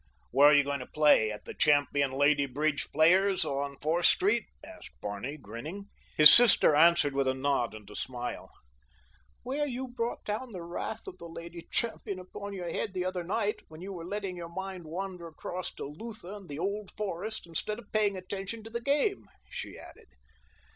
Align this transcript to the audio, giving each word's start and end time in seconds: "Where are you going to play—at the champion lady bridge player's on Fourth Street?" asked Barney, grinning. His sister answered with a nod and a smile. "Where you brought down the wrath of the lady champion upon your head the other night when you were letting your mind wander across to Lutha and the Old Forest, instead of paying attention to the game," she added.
"Where 0.31 0.47
are 0.49 0.53
you 0.53 0.63
going 0.63 0.79
to 0.79 0.87
play—at 0.87 1.45
the 1.45 1.53
champion 1.53 2.11
lady 2.13 2.47
bridge 2.47 2.91
player's 2.91 3.45
on 3.45 3.77
Fourth 3.77 4.07
Street?" 4.07 4.47
asked 4.65 4.99
Barney, 4.99 5.37
grinning. 5.37 5.89
His 6.17 6.33
sister 6.33 6.73
answered 6.73 7.13
with 7.13 7.27
a 7.27 7.35
nod 7.35 7.75
and 7.75 7.87
a 7.87 7.95
smile. 7.95 8.49
"Where 9.43 9.67
you 9.67 9.89
brought 9.89 10.25
down 10.25 10.53
the 10.53 10.63
wrath 10.63 11.05
of 11.05 11.19
the 11.19 11.27
lady 11.29 11.67
champion 11.71 12.17
upon 12.17 12.53
your 12.53 12.71
head 12.71 12.95
the 12.95 13.05
other 13.05 13.23
night 13.23 13.61
when 13.67 13.79
you 13.81 13.93
were 13.93 14.03
letting 14.03 14.35
your 14.35 14.49
mind 14.49 14.85
wander 14.85 15.27
across 15.27 15.71
to 15.75 15.85
Lutha 15.85 16.35
and 16.37 16.49
the 16.49 16.57
Old 16.57 16.89
Forest, 16.97 17.45
instead 17.45 17.77
of 17.77 17.91
paying 17.91 18.17
attention 18.17 18.63
to 18.63 18.71
the 18.71 18.81
game," 18.81 19.27
she 19.51 19.77
added. 19.77 20.07